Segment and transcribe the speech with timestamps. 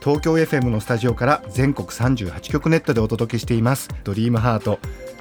[0.00, 3.90] 東京 FM のスタジオから全国38局ネットでお届けしています。
[4.02, 4.78] ドリームハート。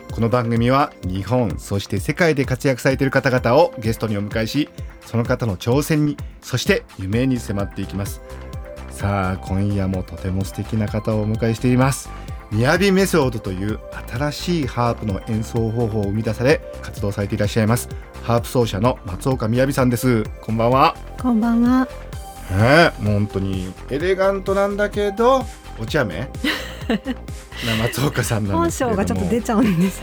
[0.09, 4.69] この番組は日本そして世界で活躍されている方々をゲストにお迎えし
[5.01, 8.21] その方の挑戦にそして夢に迫っていきます。
[8.89, 12.09] さあ今夜もとても素敵な方をお迎えしています。
[12.49, 17.89] ミヤビメソードという新しいハープの演奏方法を生み出され活動されていらっしゃいます
[18.23, 20.23] ハープ奏者の松岡みやびさんです。
[20.41, 20.95] こんばんは。
[21.21, 22.08] こんばんは。
[22.51, 25.45] ねえもう本当にエレガントなんだけど
[25.79, 26.19] お茶目？
[26.89, 30.01] な松岡さんなん本ですけれども性がちょっと出ちゃうんです。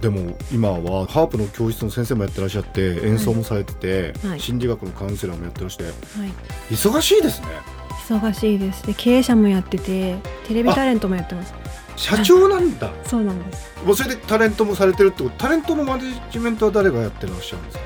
[0.00, 5.92] でも今はハープの教室の先生もやってらっしゃって演奏もされてて、はい心理学のカウンセラーもやってらしてはい。
[6.70, 7.46] 忙しいですね
[8.08, 8.84] 忙しいです。
[8.86, 11.54] で経営者もやってて、テレビタレントもやってます。
[11.96, 13.72] 社長なんだそうなんです。
[13.84, 17.84] もうそれでタレントもされてるってことタレントのマネジメントは誰がやってらっしゃるんですか？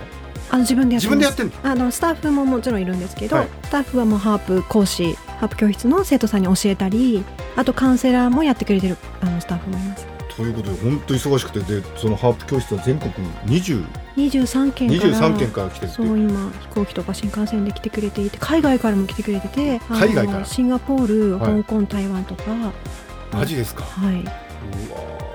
[0.51, 1.07] あの自分でやって。
[1.07, 1.53] 自分でやってんの？
[1.63, 3.49] あのスタッフももちろんいるんですけど、はい。
[3.65, 7.25] スタッフはもうハープ講師、ハープ教室の生徒さんに教えたり、
[7.57, 10.07] あとカウンセラーもやってくれてるあのスタッフもいます。
[10.37, 13.13] ということで本当忙しくてでそのハープ教室は全国
[13.47, 13.85] 20
[14.17, 15.13] 23県から。
[15.13, 16.15] 23県から来てるってそいう。
[16.15, 20.45] う今飛行機とか新幹線で来てくれていて海外からも来てくれててあの海外から？
[20.47, 21.63] シンガポール、はい。
[21.63, 22.43] 香港台湾とか。
[23.33, 23.83] マジですか？
[23.85, 24.23] はい。
[24.23, 25.30] うわ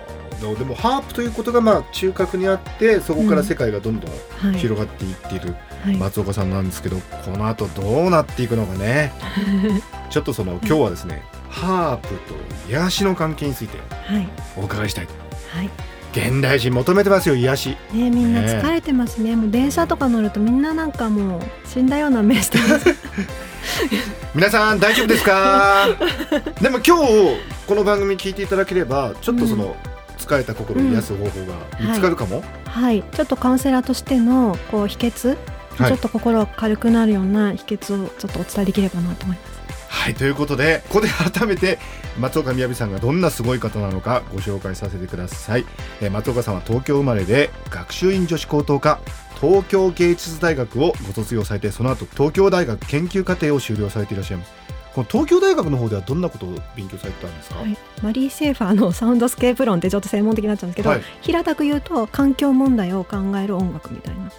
[0.53, 4.11] ーでもハープということがまあ中核にあってそこから世界がどんどん
[4.51, 4.59] はい。
[4.59, 5.97] 広がっていっているはい。
[5.97, 9.13] 松岡さんなんですけど、この後どうなっていくのかね。
[10.09, 12.33] ちょっとその今日はですね、ハープと
[12.69, 14.27] 癒しの関係についてはい。
[14.57, 15.07] お伺いしたい
[15.53, 15.69] はい。
[16.13, 17.69] 現代人求めてますよ癒し。
[17.93, 19.35] ねみんな疲れてますね。
[19.35, 22.95] もう電車とか乗るとみんななんかもう死んだような目してます。
[24.33, 25.87] 皆さん大丈夫ですか？
[26.61, 27.37] でも今日
[27.67, 29.75] この番組聞いていただければちょっとその、
[30.15, 33.03] 疲れた心を癒す方法が見つかるかも、はい。
[33.03, 35.37] ちょっとカウンセラーとしてのこう秘訣、
[35.77, 35.87] はい。
[35.89, 39.55] ちょっと心が軽くなるような秘訣をちょっとお伝えできればなと思います。
[39.89, 40.15] はい。
[40.15, 41.79] ということでここで改めて
[42.19, 45.65] 松岡みやびさんがどんなすごい方なのかご紹介させてください、
[46.01, 48.99] えー松岡さんは東京生まれで学習院女子高等科
[49.41, 54.53] 東京芸術大学をご卒業されてその後東京大学研究課程を修了されていらっしゃいます
[54.95, 61.01] この東京大学の方ではどんなことを勉強されてたんですか、はい、マリー・シェーファーのサウンドスケープ論ってちょっと専門的になっちゃうんですけど、はい。
[61.19, 64.31] 平たく言うと環境問題を考える音楽みたいな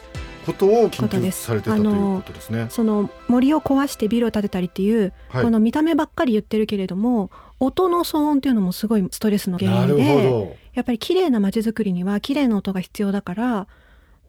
[0.46, 2.68] ことを研究されてたということですね。
[2.70, 5.44] その森を壊してビルを建てたりっていう、はい。
[5.44, 7.30] この見た目ばっかり言ってるけれども
[7.60, 13.66] 音の騒音っていうのもすごいストレスの原因でやっぱり綺麗な街づくりには綺麗な音が必要だから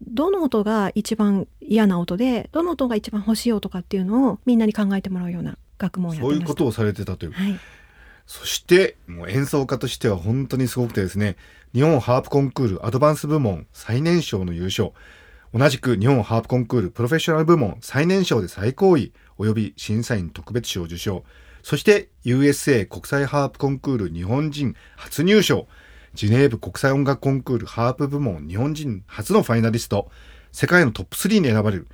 [0.05, 7.31] どの音が一番嫌な音でどの音が一番欲しい音かっていうのをみんなに考えてもらうような学問をやってそういうことをされてたという。
[7.31, 7.59] はい、
[8.25, 11.37] そしてもう演奏家としては本当にすごくてですね
[11.73, 14.91] 日本ハープコンクールアドバンス部門最年少の優勝。
[15.53, 21.23] 同じく日本ハープコンクールプロフェッショナル部門最年少で最高位及び審査員特別賞受賞。
[21.63, 25.67] そして USA 国際ハープコンクール日本人初入賞。
[26.13, 30.09] ジュネーブ国際音楽コンクールハープ部門日本人初のファイナリスト。
[30.51, 31.87] 世界のトップ3に選ばれる。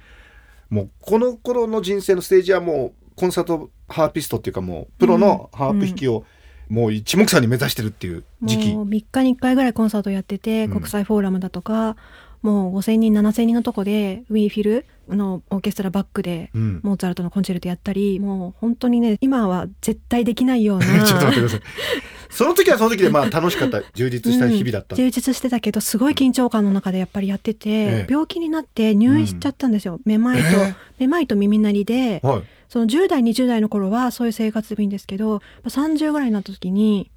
[0.70, 6.26] もうこの頃の人生のステージはもうコンサートハーピストっていうかもうプロのハープ弾きを
[6.70, 10.72] もう一目散に目指してるっていう時期、もう3日に1回ぐらいコンサートやってて、うん。
[10.74, 11.96] 国際フォーラムだとか
[12.42, 16.80] もう5,000人7,000人のとこでウィーフィルのオーケストラバックでうん。
[16.84, 21.60] モーツァルトのコンチェルトやったりもう本当にね今は絶対できないような ちょっと待ってください。
[22.30, 28.08] その時はその時でまあ楽しかった充実した日々だった、うん充実してたけどすごい緊張感の中でやっぱりやってて、ええ。
[28.10, 30.76] 病気になって入院しちゃったんですよ、めまいと、え。
[31.00, 32.20] めまいと耳鳴りで。
[32.24, 37.12] はいその10代20代の頃はそういう生活でいいんですけど30ぐらいになった時に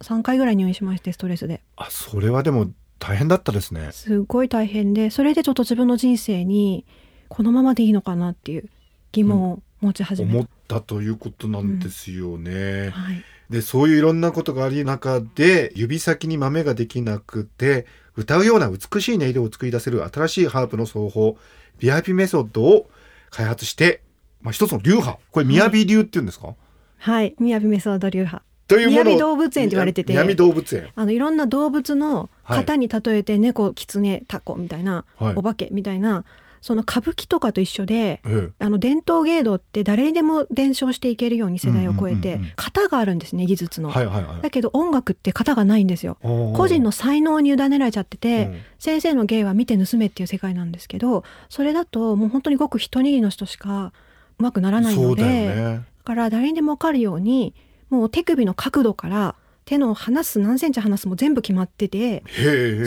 [0.00, 1.62] 3回ぐらい入院しましてストレスで。
[1.76, 3.88] あそれはでも大変だったですね。
[3.92, 6.84] すごい大変でそれでちょっと自分の人生に
[7.28, 8.68] このままでいいのかなっていう
[9.12, 21.38] 疑問を持ち始めた、思ったということなんですよね、はい、でそういういろんなことがあり中で指先に豆ができなくて歌うような美しい音色を作り出せる新しいハープの奏法
[21.78, 22.90] ビアビメソッドを
[23.30, 24.02] 開発して、
[24.40, 25.18] まあ、一つの流派。
[25.30, 26.54] これ雅流っていうんですか、
[26.98, 28.44] はい、雅メソード流派。
[28.66, 30.12] という動物園って言われてて。
[30.12, 30.88] 雅動物園。
[30.94, 32.58] あのいろんな動物のはい。
[32.58, 35.34] 型に例えて猫、キツネタコみたいな、はい。
[35.36, 36.24] お化けみたいな
[36.60, 43.90] その歌舞伎とかと一緒でえあの伝統芸能って誰にでも伝承していけるように世代を超えてうんうん型があるんですね技術の。
[43.90, 44.42] はいはいはい。
[44.42, 46.18] だけど音楽って型がないんですよ。
[46.22, 48.60] 個個人の才能に委ねられちゃってて、うん。
[48.78, 53.92] 先生の芸は見て盗めっていう世界なんですけどそれだともう本当にごく一握りの人しか
[54.38, 55.84] うまくならないのでだよね。
[55.98, 57.54] だから誰にでも分かるように
[57.90, 62.24] もう手首の角度から手の離す何センチ離すも全部決まってて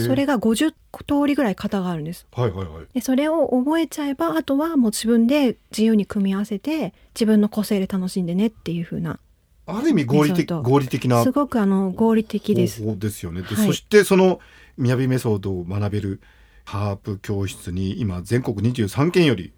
[0.04, 0.76] それが50通
[1.28, 2.26] りぐらい型があるんです。
[2.32, 2.86] はいはいはい。
[2.94, 9.20] でそれを覚えちゃえばあとはもう自分で自由に組み合わせて自分の個性で楽しんでねっていう風な。
[9.68, 11.24] ある意味合理的合理的な。
[11.24, 12.82] すごくあの合理的です。
[12.82, 13.44] 方法ですよね。
[13.44, 13.68] ではい。
[13.68, 14.40] そしてその
[14.78, 16.22] みやびメソッドを学べる
[16.66, 19.54] ハープ教室に今全国23県より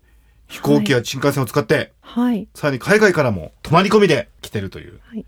[0.47, 5.25] 飛行機や新幹線を使って、はい、さらに海外からも泊まり込みで来てるという、はい。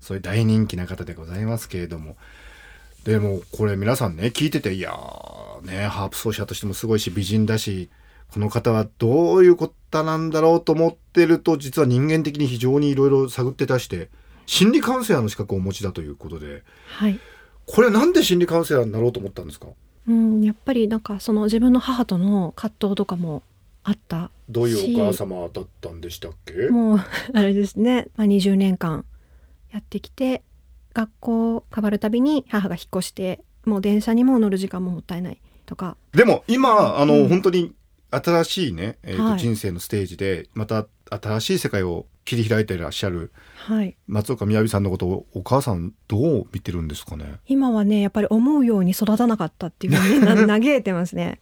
[0.00, 2.16] そういう大人気な方でございますけれども。
[3.04, 7.88] でもこれ皆さんね聞いてていやーねハープ奏者としてもすごいし美人だし
[8.30, 14.10] この方はどういうことなんだろうと思ってると実は人間的に非常にいろいろ探って出して
[14.44, 17.18] 心理カウンセラーの資格をお持ちだということではい。
[17.66, 19.68] これなんで心理カウンセラーになろうと思ったんですか？
[20.06, 23.42] うん、やっぱりなんかその自分の母との葛藤とかも
[23.82, 24.30] あった。
[24.48, 26.68] どういうお母様だったんでしたっけ？
[26.68, 27.00] もう
[27.34, 29.04] あれですね、まあ、20年間
[29.72, 30.42] やってきて
[30.92, 35.96] 学校変わるたびに母が引っ越してもう電車にも乗る時間ももったいないとか。
[36.12, 37.28] でも今あの、うん。
[37.28, 37.74] 本当に
[38.10, 39.38] 新しいね、えーとはい。
[39.38, 43.32] 人生のステージでまた新しい世界を切り開いていらっしゃる
[43.66, 43.96] はい。
[44.08, 47.36] 松岡みやびさんのことをお母さんどう見てるんですかね？
[47.46, 51.38] 今はねやっぱり思うように育たなかったっていうふうにな 嘆いてますね。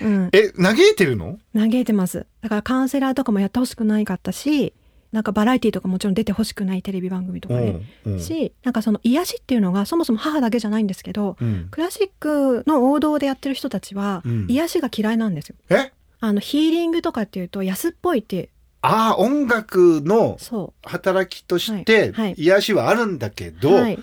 [0.00, 1.38] うん、え嘆いてるの？
[1.54, 2.26] 嘆いてます。
[2.40, 4.72] だからカウンセラーとかもやってほしくないかったし
[5.12, 8.20] なんかバラエティとかもちろん出てほしくないテレビ番組とかね、うんうん。
[8.20, 11.68] しなんかその癒しっていうのがそもそも母だけじゃないんですけどうん。
[11.70, 14.46] クラシックの王道でやってる人たちはうん。
[14.48, 15.56] 癒しが嫌いなんですよ。
[15.70, 15.92] え？
[16.20, 18.48] あのヒーリングとかっていうと安っぽいって
[18.80, 23.98] ああ音楽のそ働きとして癒しはあるんだけう、ど、はい、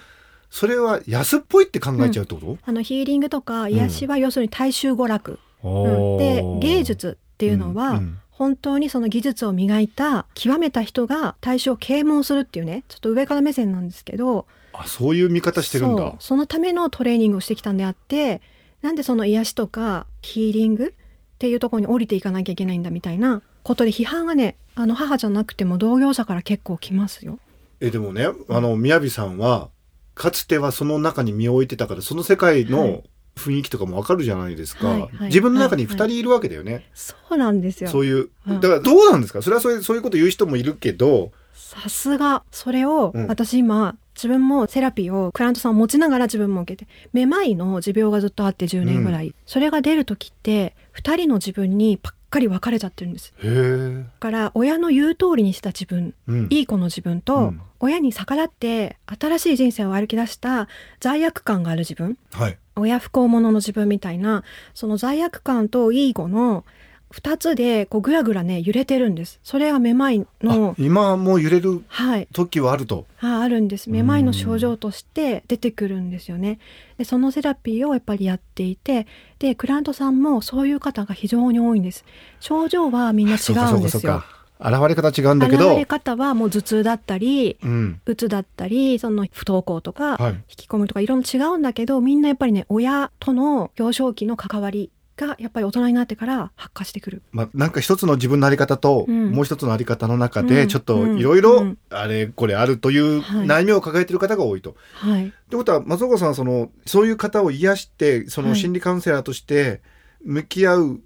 [0.50, 5.72] それは安っぽいって考えちゃうってこと、あのヒーリングとか癒しは要するに大衆娯楽、おうん。
[6.18, 8.02] ーで芸術っていうのは、
[8.42, 16.16] 本当にその技術を磨いた極めた人が大衆を啓蒙するっていうねちょっと上から目線なんですけどあそういう見方してるんだ。
[16.20, 18.42] そのためのトレーニングをしてきたんであって
[18.82, 20.92] なんでその癒しとかヒーリングっ
[21.38, 27.38] ていうところに降りていかなきゃいけないんだみたいなことで批判がねあの母じゃなくても同業者から結構来ますよ。
[27.80, 29.70] えでもねあの宮城さんは
[30.16, 33.04] かつてはその中に身を置いてたからその世界はのい
[33.42, 37.90] 雰囲気とかもわかるじゃないですか、はいはい自分の中に二人いるわけだよね、そうなんですよ。
[37.90, 38.30] そういう。
[38.48, 38.60] うん。
[38.60, 39.42] だからどうなんですか？
[39.42, 41.32] それはそういうそういうこと言う人もいるけど。
[41.54, 43.28] さすがそれをうん。
[43.28, 53.34] 私今、自分もセラピーをクライアントさんを持ちながら自分も受けてめまいの持病がずっとあって10年ぐらい、それが出る時って2人の自分にばっかり分かれちゃってるんです。
[53.44, 56.48] だから親の言う通りにした自分うん。
[56.50, 57.62] いい子の自分と、うん。
[57.80, 60.68] 親に逆らって新しい人生を歩き出した
[61.00, 62.58] 罪悪感がある自分はい。
[62.76, 64.44] 親不幸者の自分みたいな
[64.74, 66.64] その罪悪感といい子の
[67.12, 69.40] 2つでこうぐらぐらね揺れてるんです。
[69.44, 72.28] それがめまいのあ今もう揺れるはい。
[72.34, 73.06] 時はあると。
[73.20, 73.90] ああるんです。
[73.90, 76.60] めまいの症状として出てくるんですよね。
[76.98, 79.08] でそのセラピーをやっぱりやっていて
[79.40, 82.06] でクライアントさんもそういう方が非常に多いんです。
[82.40, 84.14] 症状はみんな違そうんですよ。
[84.20, 84.26] か
[84.64, 85.70] 現れ方違うんだけど。
[85.72, 88.02] 現れ方はもう頭痛だったりうん。
[88.06, 90.34] うつだったりその不登校とか、はい。
[90.34, 97.22] 引きこもりとかいろいろ違うんだけどみんなやっぱりね親との幼少期の関わりがやっぱり大人になってから発火してくる。
[97.32, 99.32] まあ、なんか一つの自分のあり方と、うん。
[99.32, 100.48] もう一つのあり方の中うん。
[100.48, 101.18] でちょっとうん。
[101.20, 101.78] いろいうろん。
[101.90, 103.48] あれこれあるというはい。
[103.48, 104.76] 悩みを抱えている方が多いと。
[104.94, 108.60] はい、ってことは松岡さんはそのそういう方を癒してそのはい。
[108.60, 109.82] 心理カウンセラーとして
[110.24, 111.02] 向き合う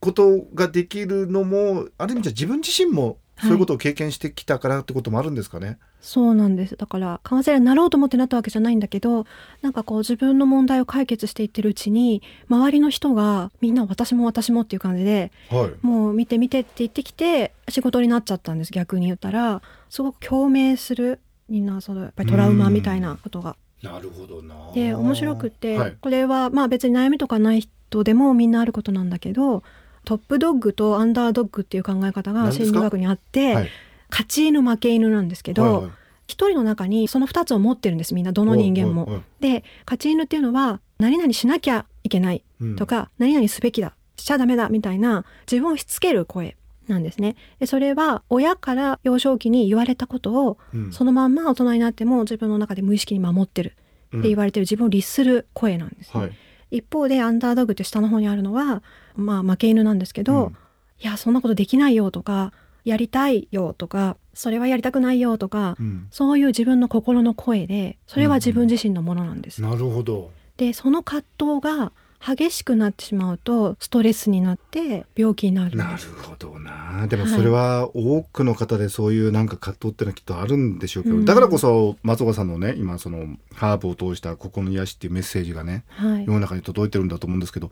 [0.00, 5.78] ことができるのも、ある意味じゃ自分自身もそういうことを経験してきたからってこともあるんですかね。
[6.00, 9.24] そうなんですだからカウンセラーになろうと思ってなったわけじゃないんだけど
[9.62, 15.86] なんかこう自分の問題を解決していってるうちに周りの人がみんな私も私もっていう感じではい。
[15.86, 23.56] もう見て見てって言ってきて仕事になっちゃったんです逆に言ったらすごく共鳴するみんなそのやっぱりトラウマみたいなことが。
[23.82, 24.72] なるほどな。
[24.74, 25.96] で面白くって、はい。
[26.00, 29.62] これはまあ別に悩みとかない人でもみんなあることなんだけど
[30.04, 33.70] トップドッグとアンダードッグっていう考え方が心理学にあって、はい
[34.10, 35.92] 勝ち犬負け犬なんですけど、はいはい
[36.26, 39.22] 一人の中にその二つを持ってるんですみんなどの人間も。
[39.40, 46.56] で勝ち犬っていうのは何々しなきゃいけないうんとか、何々すべきだしちゃダメだみたいな自分をしつける声
[46.88, 47.36] なんですね。
[47.58, 53.76] でそれは親から幼少期に言われたことをうんそのまんま大人になっても自分の中で無意識に守ってる
[54.16, 56.20] って言われてる自分を律する声なんですね。
[56.20, 56.32] はい。
[56.70, 58.82] 一方でアンダードッグって下の方にあるのは
[59.14, 60.56] まあ負け犬なんですけど、うん。
[61.00, 62.52] いやそんなことできないよとか
[62.84, 66.06] やりたいよとかそれはやりたくないよとか、うん。
[66.10, 69.62] そういう自分の心の声でそれは自分自身のものなんです。
[69.62, 70.30] なるほど。
[70.56, 71.92] でその葛藤が
[72.26, 75.98] 激しくなってしまうとストレスになって病気になるんなる。
[76.22, 77.06] ほどな。
[77.06, 81.24] でもそれは多くの方でそういうなんか葛藤っていうのはきっとあるんでしょうけど、うん。
[81.26, 86.24] だからこそ松岡さんのね今そのハーブを通した心の癒しっていうメッセージがねはい。
[86.24, 87.70] 世の中に届いてるんだと思うんですけど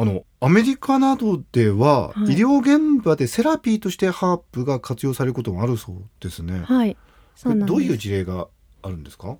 [0.00, 2.34] あのアメリカなどでは、はい。
[2.34, 6.60] 医療現場でセラピーとしてハープが活用されることもあるそうですね。
[6.60, 6.96] はい。
[7.34, 7.68] そうなんです。
[7.68, 8.46] どういう事例が
[8.82, 9.36] あるんですか？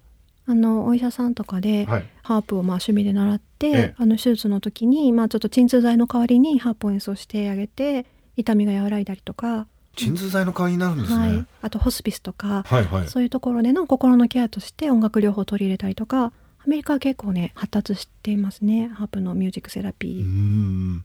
[0.47, 2.09] あのお医者さんとかで、はい。
[2.23, 3.95] ハープをまあ趣味で習って、ええ。
[3.99, 11.19] あの手術の時に、まあ、ちょっと鎮痛剤の代わりにハープを演奏してあげて痛みが和らいだりとか、鎮痛剤の代わりになるんですね。
[11.19, 13.09] はい、あとホスピスとか、はいはい。
[13.09, 16.33] そういうところでの心のケアとして音楽療法を取り入れたりとかア
[16.69, 18.89] メリカは結構ね発達していますね。
[18.89, 20.25] ハープのミュージックセラピうー。
[20.25, 21.05] ん。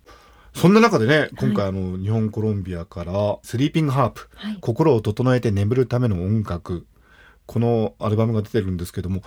[0.53, 4.29] そんな中でね今回あの、日本コロンビアからスリーピングハープ。
[4.35, 6.85] はい、心を整えて眠るための音楽。
[7.45, 9.21] このアルバムが出てるんですけども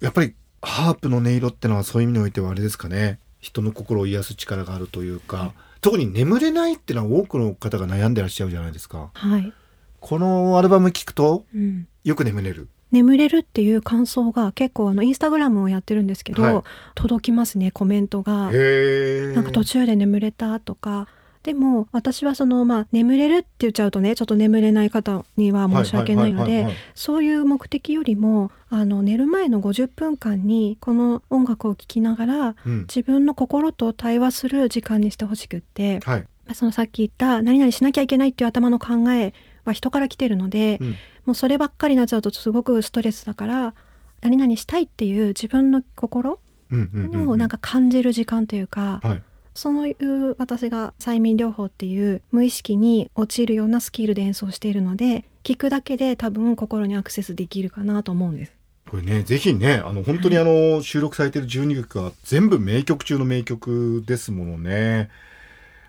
[0.00, 3.20] やっぱりハープの音色ってのはそういう意味においてはあれですかね。
[3.40, 9.10] 人の心を癒す力があるというか、特に眠れないっていうのは多くの方が悩んでらっしゃるじゃないですか。
[9.14, 9.52] はい。
[10.00, 16.62] このアルバム聴くとうん、よく眠れる眠れるっていう感想が結構あのインスタグラムをやってるんですけど、はい。
[16.94, 18.50] 届きますねコメントが。
[18.50, 21.08] なんか途中で眠れたとか。
[21.42, 32.80] でも私はそのまあ眠れるって言っちゃうとねちょっと眠れない方には申し訳ないのでそういう目的よりもあの寝る前の50分間にこの音楽を聴きながらうん。
[32.80, 36.00] 自分の心と対話する時間にしてほしくって。
[36.00, 36.24] はい。
[36.54, 40.96] そのさっき言った何々しなきゃいけないっていう頭の考えは人から来てるので、うん
[41.28, 43.74] もうそればっかりになっちゃうとすごくストレスだから
[44.22, 46.40] 何々したいっていう自分の心
[46.72, 49.22] をなんか感じる時間というか、はい
[49.54, 58.52] そういう私が催眠療法っていう無意識に陥るようなスキルで演奏しているので聞くだけで多分心にアクセスできるかなと思うんです。
[58.88, 65.10] これね、ぜひね、あの、本当にあの、収録されている12曲は全部名曲中の名曲ですものね。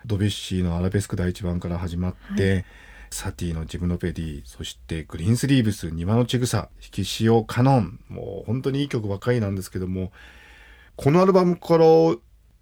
[0.04, 2.64] ドビュッシーのアラベスク第一番から始まって、
[3.10, 10.12] サティのジムノペディ、そしてグリーンスリーブス、庭のちぐさ、引き潮カノン、もう本当にいい曲ばっかりなんですけども、
[10.96, 11.86] このアルバムから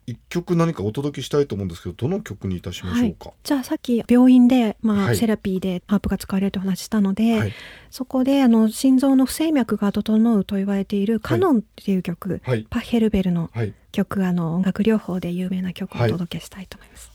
[0.06, 3.32] 一曲何かお届けしたいと思うんですけど、どの曲にいたしましょうか？
[3.44, 7.52] じゃあさっき病院で、まあはいセラピーでハープが使われるとお話ししたので、はい。
[7.90, 12.66] そこであの心臓の不整脈が整うと言われている「カノン」っていう曲、はい。
[12.70, 13.74] パッヘルベルのはい。
[13.90, 17.10] 曲あの音楽療法で有名な曲をお届けしたいと思います。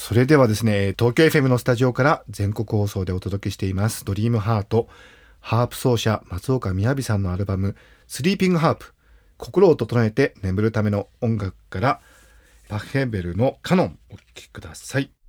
[0.00, 4.88] それではですね、東京 FM のスタジオから全国放送でお届けしています、ドリームハート、
[5.40, 7.76] ハープ奏者松岡雅さんのアルバム、
[8.08, 8.94] スリーピングハープ、
[9.36, 12.00] 心を整えて眠るための音楽から、
[12.70, 15.10] バッヘベルのカノンお聴きください。「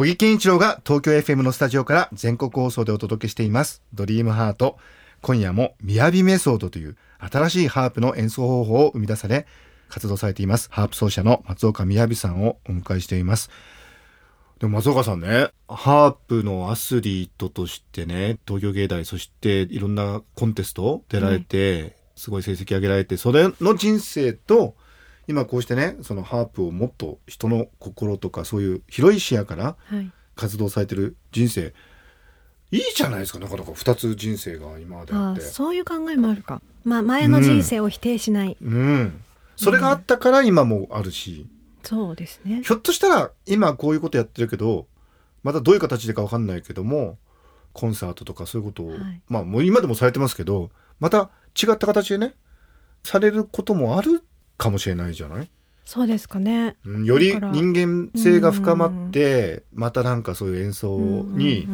[0.00, 3.82] 茂木健一郎が東京 FM のスタジオから全国放送でお届けしています。
[3.92, 4.78] ドリームハート。
[5.20, 9.46] 今夜もみやびメソードという新しいハープの演奏方法を生み出され
[9.90, 10.70] 活動されています。
[10.72, 13.50] ハープ奏者の松岡みやびさんをお迎えしています。
[14.58, 24.76] でも松岡さんねハープのアスリートとしてね東京芸大そしていろんなコンテスト出られて、すごい成績上げられてそれの人生と
[25.30, 30.10] 今こうしてねそのハープをもっと人の心とかそういう広い視野からはい。
[30.36, 31.74] 活動されてる人生
[32.70, 33.72] いいじゃないですかなかなか。
[33.72, 35.42] 2つ人生が今まであって。
[35.42, 36.62] そういう考えもあるか。
[36.84, 39.22] まあ前の人生を否定しない、うん。
[39.56, 41.46] それがあったから今もあるし、
[41.82, 42.62] そうですね。
[42.64, 44.86] ひょっとしたら今こういうことやってるけど
[45.42, 47.18] またどういう形でか分かんないけども
[47.72, 49.20] コンサートとかそういうことを、はい。
[49.28, 52.34] まあもう今でもされてますけどまた違った形でね
[53.02, 54.22] されることもある
[54.60, 55.48] かもしれないじゃない？
[55.86, 56.76] そうですかね。
[56.86, 61.66] うんより人間性が深まってまたなんかそういう演奏に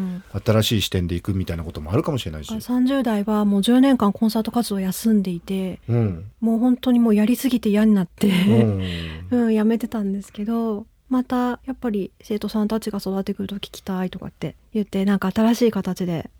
[0.45, 6.31] 新しい視点でいくみたいなこともあるかもしれないし、30代はもう10年間コンサート活動を休んでいてうん。
[6.41, 8.83] もう本当にもうやりすぎて嫌になって、うん。
[9.39, 16.31] うん、やめてたんですけどまたやっぱり生徒さんたちが育ってくると聞きたいとかって言ってなんか新しい形で、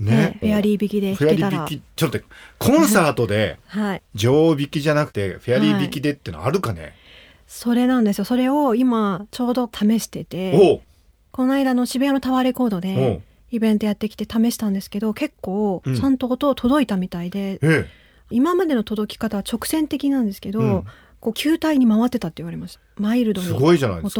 [0.00, 0.12] ね。
[0.12, 2.18] ねフェアリー引きでフェアリー引きちょっと
[2.58, 4.02] コンサートではい。
[4.14, 6.94] 上引きじゃなくてフェアリー引きでってのあるかね、
[7.46, 8.24] それなんですよ。
[8.24, 10.82] それを今ちょうど試してて
[11.32, 13.22] この間の渋谷のタワーレコードおでう。
[13.52, 15.96] イベントやってきて試したんですけど結構うん。
[15.96, 17.86] ちゃんと音届いたみたいで、え
[18.30, 20.84] 今までの届き方は直線的なんですけど、うん。
[21.20, 22.80] こう球体に回ってたって言われました。
[22.96, 24.18] マイルドにえすごいじゃないです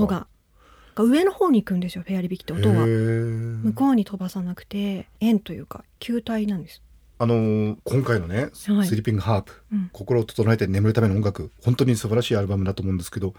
[1.00, 6.82] か上の方に行くんですよフェアリー引きって音が向向こうに飛ばさなくて円というか球体なんです。
[7.18, 8.50] あのー今回のね、はい。
[8.54, 9.90] スリーピングハープ、うん。
[9.92, 13.34] 心を整えて眠るための音楽本当に素晴らしいアルバムだと思うんですけど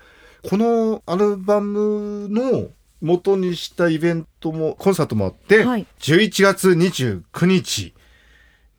[0.47, 2.69] このアルバムの
[3.01, 5.87] 元にしたイベントもコンサートもあって、はい。
[5.99, 7.95] 11月29日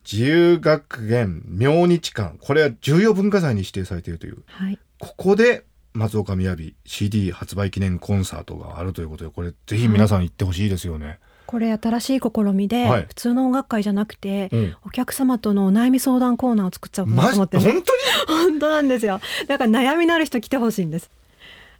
[0.09, 2.37] 自由学園明日館。
[2.39, 4.43] これは重要文化財に指定されているという。
[4.47, 4.79] はい。
[4.99, 11.19] ここで松岡雅 CD 発売記念コンサートがあるということでこれぜひ皆さん行ってほしいですよね。
[11.45, 13.05] これ新しい試みで、はい。
[13.07, 14.75] 普通の音楽会じゃなくて、うん。
[14.85, 17.83] お客様とのお悩み相談コーナーを作っちゃおうと思って、本当に？
[18.27, 19.19] 本当なんですよ。
[19.47, 21.11] だから悩みのある人来てほしいんです。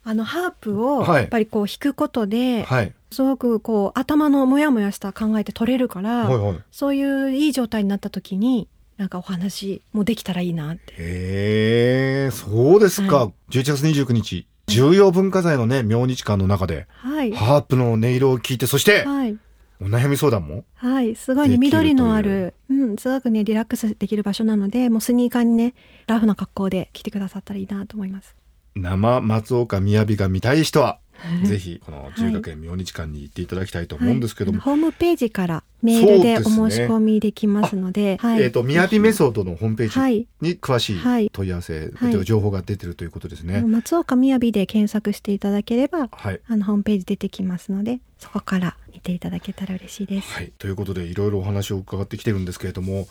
[0.04, 1.22] あのハープをはい。
[1.22, 2.94] やっぱりこう弾くことで、はい。
[3.10, 6.58] すごくこう頭のモヤモヤした考えって取れるから、はいはい。
[6.72, 8.68] そういういい状態になった時に
[9.04, 10.94] なんかお話もできたらいいなって。
[10.94, 17.34] へえそうですか、は11月29日重要文化財のね明日館の中ではい。
[17.34, 19.38] ハープの音色を聞いてそしてはい。
[19.82, 21.18] お悩み相談もはい。
[21.18, 25.74] すごいね緑のあるうんすごくねリラックスできる場所なのでもうスニーカーにね
[26.08, 28.38] ラフな格好で来てくださったらいいなと思います。
[28.76, 31.00] 生松岡雅が見たい人は
[31.44, 42.12] ぜひこの中学園明日館に行っていただきたいと思うんですけども、はい、ホームページからメールでお申し込みできますので、はい、えっ、と雅メソッドのホームページはい、に詳しはいい問い合わせ、はい。
[42.12, 43.62] という情報が出てるということですね。
[43.62, 46.40] 松岡みやびで検索していただければはい。
[46.48, 50.34] あのホームページ出てきますのでそこから見ていただけたら嬉しいです。
[50.34, 53.08] はい、ということでいろいろお話を伺ってきてるんですけれども、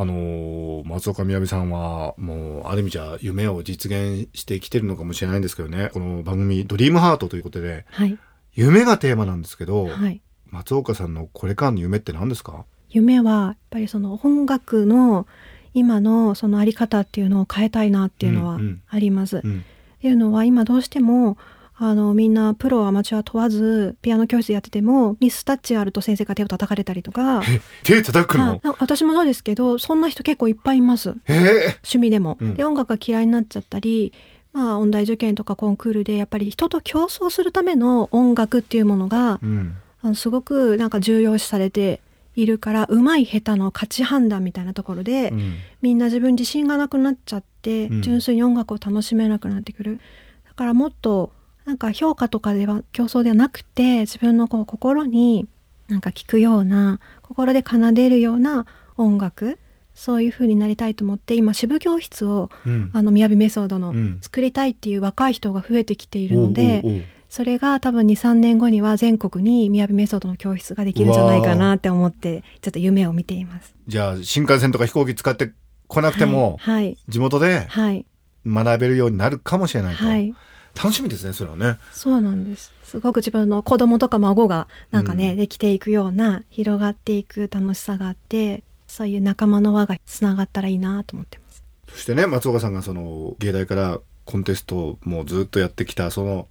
[0.00, 5.90] あのー松岡みやびさんはもうある意味じゃ夢を実現してきてるのかもしれないんですけどね。
[5.92, 8.18] この番組「ドリームハートということではい、
[8.54, 12.64] 夢がテーマなんですけど、はい、松岡さんのこれからの夢って何ですか？
[12.88, 15.26] 夢はやっぱりその音楽の
[15.74, 18.82] 今のそのあり方っていうのを変えたいなっていうのはうんうん。
[18.88, 19.38] あります。
[19.38, 19.64] っうん。
[20.00, 21.36] ていうのは今どうしても
[21.82, 27.42] あのみんなプロアマチュア問わずピアノ教室やっててもミスタッチあると先生が手を叩かれたりとか。
[27.48, 28.48] え手叩くの？
[28.50, 31.14] はい、なんか私もそうですけどそんな人結構いっぱいいます。
[31.26, 31.42] えー。
[31.78, 32.36] 趣味でも。
[32.38, 32.54] うん。
[32.54, 34.12] で音楽が嫌いになっちゃったり
[34.52, 39.74] まあ音大受験とかコンクールでやっぱり人と競争するための音楽っていうものがうん。
[40.02, 42.02] あのすごくなんか重要視されて
[42.36, 45.54] いるから上手い下手の価値判断みたいなところで、うん。
[45.80, 48.02] みんな自分自信がなくなっちゃって、うん。
[48.02, 49.98] 純粋に音楽を楽しめなくなってくる。
[50.46, 51.32] だからもっと
[51.64, 55.46] なんか評価とかでは競争ではなくて自分のこう心に
[55.88, 59.58] なんか聞くような心で奏でるような音楽
[59.94, 62.90] そういう風になりたいと思って今支部教室をうん。
[62.94, 64.18] あの雅メソードのうん。
[64.22, 67.02] 作りたいっていう若い人が増えてきているので、おうおうおう。
[67.28, 73.74] それが多分23年後には全国に雅メソッドの教室ができるんじゃないかなって思ってちょっと夢を見ています。
[73.86, 75.52] じゃあ新幹線とか飛行機使って
[75.86, 76.96] こなくても、はい。
[77.08, 78.06] 地元ではい。
[78.46, 80.34] 学べるようになるかもしれないと、はい
[80.82, 81.78] 楽しみですねそれはね。
[81.92, 82.72] そうなんです。
[82.84, 85.36] すごく自分の子供とか孫がなんかね、うん。
[85.36, 91.62] できていくような広がっていく楽しさがあってそういう仲間の輪がつながったらいいなと思ってます。
[91.88, 96.48] そしてね松岡さんがその芸大からコンテストもずっとやってきたその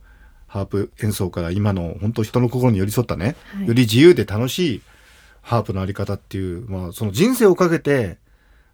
[0.47, 3.67] ハープ演奏から今の本当人の心に寄り添ったね、はい。
[3.67, 4.81] より自由で楽しい
[5.41, 8.17] ハープのあり方っていう、まあ、その人生をかけて、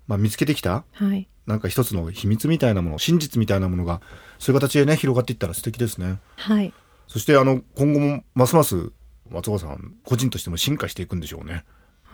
[0.08, 1.28] まあ、見つけてきたはい。
[1.46, 4.02] なんか一つの秘密みたいなもの真実みたいなものが
[4.46, 6.20] そういう形でね広がっていったら素敵ですね。
[6.36, 6.72] はい。
[7.08, 8.92] そしてあの今後もますます
[9.32, 11.66] 松岡さん個人としても進化していくんでしょうね。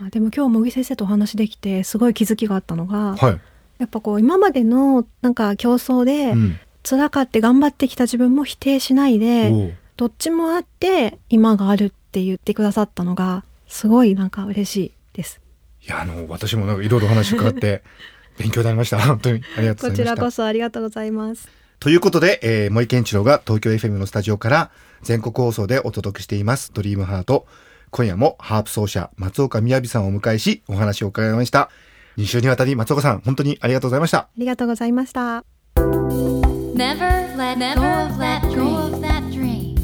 [0.02, 3.40] あでも今日茂木先生とお話できてすごい気づきがあったのが、はい、
[3.80, 15.42] やっぱこう今までのなんか競争でうん、辛かって頑張ってきた自分も否定しないで、どっちもあって今があるって言ってくださったのがすごいなんか嬉しいです。
[15.86, 17.84] いやあの私もなんかいろいろお話伺って
[18.40, 19.02] 勉強になりました。
[19.02, 20.12] 本当にありがとうございました。
[20.14, 21.61] こちらこそありがとうございます。
[21.82, 24.70] ということで、えー、森健一郎が東京 FM のスタジオから
[25.02, 27.48] 全国放送でお届けしていますドリームハート
[27.90, 31.72] 今夜もハープ奏者松岡雅さんをお迎えしお話を伺いました
[32.18, 35.44] 2週にわたり松岡さん本当にありがとうございましたありがとうございました。
[35.76, 39.76] Never let go of that dream.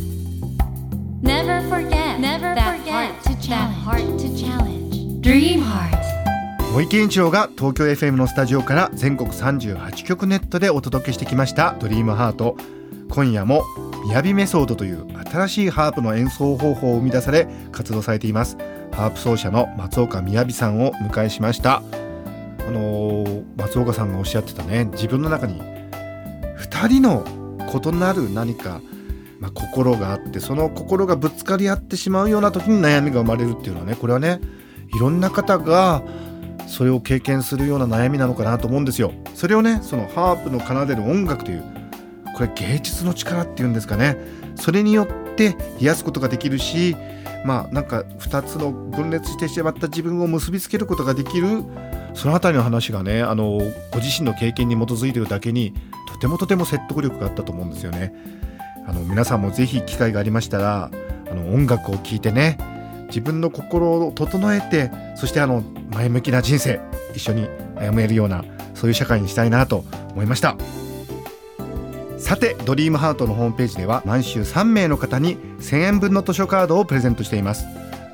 [1.24, 5.22] Never forget never that heart to that heart to challenge.
[5.22, 6.17] Dream heart.
[6.78, 12.56] 森健一郎が東京 FM のスタジオから全国38局ネットでお届けしてきました「ドリームハート。
[13.10, 13.64] 今夜も
[14.14, 18.58] 「雅メソード」という新しいハープの演奏方法を生み出され活動されています。
[18.92, 21.82] ハープ奏者の松岡雅さんをお迎えしました。
[22.68, 24.88] あのー松岡さんがおっしゃってたね。
[24.94, 25.60] 自分の中に
[26.60, 27.26] 2人の
[27.58, 28.82] 異なる何か、
[29.40, 34.42] まあ、心があってその心がぶつかり合ってしまうような時に悩みが生まれるっていうのはねこれはね
[34.96, 36.04] いろんな方が
[36.68, 39.12] それを経験するような悩みなのかなと思うんですよ。
[39.34, 41.64] それをねそのハープの奏でる音楽という
[42.38, 44.16] これ芸術の力っていうんですかね
[44.56, 46.96] それによって癒すことができるし
[47.44, 51.64] まあなんか2つの分裂してしまった自分を結びつけることができる
[52.14, 53.60] そのあたりの話がねあの
[53.92, 55.74] ご自身の経験に基づいているだけに
[56.08, 58.14] とてもとても説得力があったと思うんですよね。
[58.88, 60.90] あの皆さんもぜひ機会がありましたら
[61.30, 62.58] あの音楽を聴いてね
[63.08, 66.80] 自分の心を整えてそしてあの前向きな人生
[67.16, 68.44] 一緒に歩めるような
[68.74, 70.56] そういう社会にしたいなと思いました。
[72.18, 77.66] さてドリームハートのホームページでは毎週3名の方に1000円分の図書カードをプレゼントしています。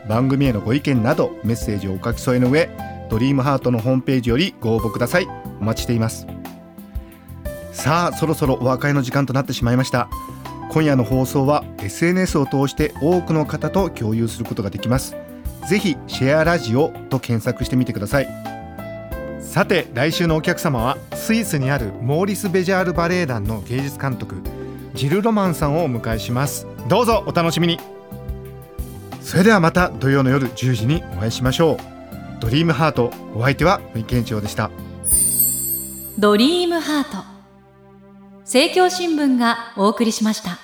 [0.08, 2.70] 番組へのご意見などメッセージをお書き添えの上
[3.10, 5.28] ドリームハートのホームページよりご応募ください。
[5.62, 6.28] お待ちしています。
[7.72, 10.10] さあそろそろお別れの時間となってしまいました。
[10.74, 15.16] 今夜の放送は SNS を通して多くの方と共有することができます。
[15.70, 18.28] ぜひシェアラジオと検索してみてください。
[19.40, 24.38] さて来週のお客様はスイスにあるモーリス・ベジャール・バレエ団の芸術監督
[24.96, 26.66] ジル・ロマンさんをお迎えします。
[26.90, 27.80] どうぞお楽しみに。
[29.22, 31.78] それではまた土曜の夜10時にお会いしましょう。
[32.40, 34.72] ドリームハートお相手は三健一郎でした。
[36.18, 37.24] ドリームハート。
[38.42, 40.63] 政教新聞がお送りしました。